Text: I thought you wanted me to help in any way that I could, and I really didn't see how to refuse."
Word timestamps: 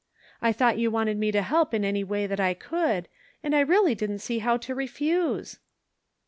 I 0.41 0.51
thought 0.51 0.79
you 0.79 0.89
wanted 0.89 1.19
me 1.19 1.31
to 1.31 1.43
help 1.43 1.75
in 1.75 1.85
any 1.85 2.03
way 2.03 2.25
that 2.25 2.39
I 2.39 2.55
could, 2.55 3.07
and 3.43 3.55
I 3.55 3.59
really 3.59 3.93
didn't 3.93 4.17
see 4.17 4.39
how 4.39 4.57
to 4.57 4.73
refuse." 4.73 5.59